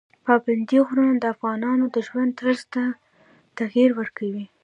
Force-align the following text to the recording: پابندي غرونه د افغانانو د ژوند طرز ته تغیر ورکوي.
پابندي 0.25 0.77
غرونه 0.87 1.13
د 1.17 1.25
افغانانو 1.33 1.85
د 1.95 1.97
ژوند 2.07 2.31
طرز 2.39 2.61
ته 2.73 2.83
تغیر 3.57 3.89
ورکوي. 3.99 4.45